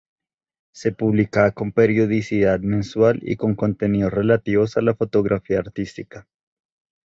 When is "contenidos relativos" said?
3.53-4.75